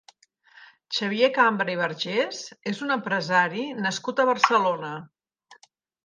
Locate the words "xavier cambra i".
0.99-1.75